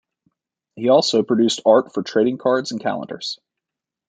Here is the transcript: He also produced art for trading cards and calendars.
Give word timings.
He 0.75 0.89
also 0.89 1.21
produced 1.21 1.61
art 1.63 1.93
for 1.93 2.01
trading 2.01 2.39
cards 2.39 2.71
and 2.71 2.81
calendars. 2.81 3.37